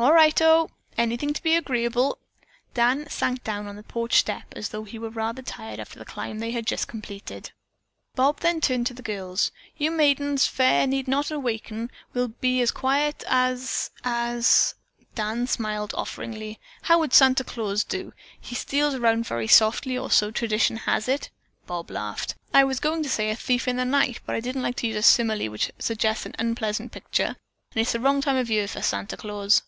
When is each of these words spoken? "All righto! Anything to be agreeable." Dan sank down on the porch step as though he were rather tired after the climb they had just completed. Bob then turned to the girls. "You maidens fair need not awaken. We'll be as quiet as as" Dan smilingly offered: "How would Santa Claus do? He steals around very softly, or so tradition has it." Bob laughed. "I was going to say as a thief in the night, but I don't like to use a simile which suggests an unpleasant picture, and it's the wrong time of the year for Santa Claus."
"All 0.00 0.12
righto! 0.12 0.70
Anything 0.96 1.32
to 1.32 1.42
be 1.42 1.56
agreeable." 1.56 2.18
Dan 2.72 3.10
sank 3.10 3.42
down 3.42 3.66
on 3.66 3.74
the 3.74 3.82
porch 3.82 4.14
step 4.14 4.44
as 4.54 4.68
though 4.68 4.84
he 4.84 4.96
were 4.96 5.10
rather 5.10 5.42
tired 5.42 5.80
after 5.80 5.98
the 5.98 6.04
climb 6.04 6.38
they 6.38 6.52
had 6.52 6.66
just 6.68 6.86
completed. 6.86 7.50
Bob 8.14 8.38
then 8.38 8.60
turned 8.60 8.86
to 8.86 8.94
the 8.94 9.02
girls. 9.02 9.50
"You 9.76 9.90
maidens 9.90 10.46
fair 10.46 10.86
need 10.86 11.08
not 11.08 11.32
awaken. 11.32 11.90
We'll 12.14 12.28
be 12.28 12.60
as 12.60 12.70
quiet 12.70 13.24
as 13.26 13.90
as" 14.04 14.76
Dan 15.16 15.48
smilingly 15.48 15.94
offered: 15.94 16.56
"How 16.82 17.00
would 17.00 17.12
Santa 17.12 17.42
Claus 17.42 17.82
do? 17.82 18.12
He 18.40 18.54
steals 18.54 18.94
around 18.94 19.26
very 19.26 19.48
softly, 19.48 19.98
or 19.98 20.12
so 20.12 20.30
tradition 20.30 20.76
has 20.76 21.08
it." 21.08 21.28
Bob 21.66 21.90
laughed. 21.90 22.36
"I 22.54 22.62
was 22.62 22.78
going 22.78 23.02
to 23.02 23.08
say 23.08 23.30
as 23.30 23.38
a 23.38 23.40
thief 23.40 23.66
in 23.66 23.74
the 23.74 23.84
night, 23.84 24.20
but 24.26 24.36
I 24.36 24.40
don't 24.40 24.62
like 24.62 24.76
to 24.76 24.86
use 24.86 24.96
a 24.98 25.02
simile 25.02 25.50
which 25.50 25.72
suggests 25.80 26.24
an 26.24 26.36
unpleasant 26.38 26.92
picture, 26.92 27.34
and 27.72 27.80
it's 27.82 27.90
the 27.90 27.98
wrong 27.98 28.20
time 28.20 28.36
of 28.36 28.46
the 28.46 28.54
year 28.54 28.68
for 28.68 28.80
Santa 28.80 29.16
Claus." 29.16 29.62